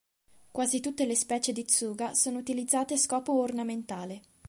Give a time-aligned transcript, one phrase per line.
[0.49, 4.23] Quasi tutte le specie di "Tsuga" sono utilizzate a scopo ornamentale.